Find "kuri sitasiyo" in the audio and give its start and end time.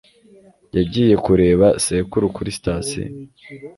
2.35-3.05